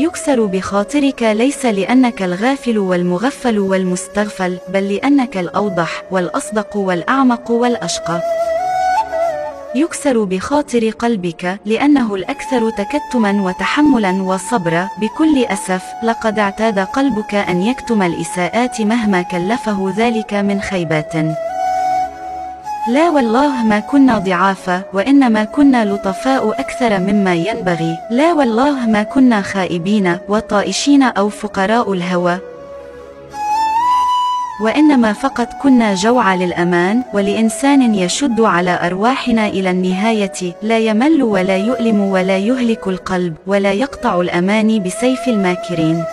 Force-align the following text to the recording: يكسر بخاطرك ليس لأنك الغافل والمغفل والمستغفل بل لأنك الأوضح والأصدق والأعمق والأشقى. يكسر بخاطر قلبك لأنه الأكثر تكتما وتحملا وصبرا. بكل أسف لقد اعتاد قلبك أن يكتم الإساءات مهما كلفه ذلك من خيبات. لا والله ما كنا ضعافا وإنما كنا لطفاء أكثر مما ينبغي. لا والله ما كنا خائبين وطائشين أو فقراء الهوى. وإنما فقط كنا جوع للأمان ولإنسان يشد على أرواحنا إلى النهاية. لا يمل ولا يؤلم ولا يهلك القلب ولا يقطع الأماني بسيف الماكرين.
يكسر 0.00 0.46
بخاطرك 0.46 1.22
ليس 1.22 1.66
لأنك 1.66 2.22
الغافل 2.22 2.78
والمغفل 2.78 3.58
والمستغفل 3.58 4.58
بل 4.68 4.94
لأنك 4.94 5.36
الأوضح 5.36 6.02
والأصدق 6.10 6.76
والأعمق 6.76 7.50
والأشقى. 7.50 8.20
يكسر 9.74 10.24
بخاطر 10.24 10.90
قلبك 10.90 11.58
لأنه 11.64 12.14
الأكثر 12.14 12.70
تكتما 12.70 13.42
وتحملا 13.42 14.22
وصبرا. 14.22 14.88
بكل 15.00 15.44
أسف 15.44 15.82
لقد 16.02 16.38
اعتاد 16.38 16.78
قلبك 16.78 17.34
أن 17.34 17.62
يكتم 17.62 18.02
الإساءات 18.02 18.80
مهما 18.80 19.22
كلفه 19.22 19.94
ذلك 19.96 20.34
من 20.34 20.60
خيبات. 20.60 21.12
لا 22.88 23.10
والله 23.10 23.64
ما 23.64 23.80
كنا 23.80 24.18
ضعافا 24.18 24.82
وإنما 24.92 25.44
كنا 25.44 25.84
لطفاء 25.84 26.50
أكثر 26.50 26.98
مما 26.98 27.34
ينبغي. 27.34 27.98
لا 28.10 28.32
والله 28.32 28.86
ما 28.86 29.02
كنا 29.02 29.42
خائبين 29.42 30.18
وطائشين 30.28 31.02
أو 31.02 31.28
فقراء 31.28 31.92
الهوى. 31.92 32.38
وإنما 34.62 35.12
فقط 35.12 35.48
كنا 35.62 35.94
جوع 35.94 36.34
للأمان 36.34 37.02
ولإنسان 37.12 37.94
يشد 37.94 38.40
على 38.40 38.78
أرواحنا 38.86 39.46
إلى 39.46 39.70
النهاية. 39.70 40.56
لا 40.62 40.78
يمل 40.78 41.22
ولا 41.22 41.56
يؤلم 41.56 42.00
ولا 42.00 42.38
يهلك 42.38 42.88
القلب 42.88 43.34
ولا 43.46 43.72
يقطع 43.72 44.20
الأماني 44.20 44.80
بسيف 44.80 45.28
الماكرين. 45.28 46.04